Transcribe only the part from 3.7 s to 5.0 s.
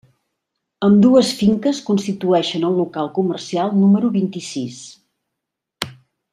número vint-i-sis.